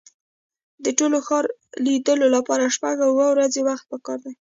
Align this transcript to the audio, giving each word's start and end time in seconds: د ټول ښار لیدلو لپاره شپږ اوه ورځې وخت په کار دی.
د 0.83 0.85
ټول 0.97 1.11
ښار 1.27 1.45
لیدلو 1.85 2.27
لپاره 2.35 2.73
شپږ 2.75 2.97
اوه 3.09 3.25
ورځې 3.33 3.61
وخت 3.69 3.85
په 3.91 3.97
کار 4.05 4.19
دی. 4.25 4.33